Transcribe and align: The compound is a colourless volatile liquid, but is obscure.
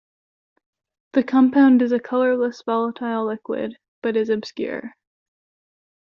The 1.13 1.21
compound 1.21 1.83
is 1.83 1.91
a 1.91 1.99
colourless 1.99 2.63
volatile 2.63 3.27
liquid, 3.27 3.77
but 4.01 4.17
is 4.17 4.29
obscure. 4.29 4.93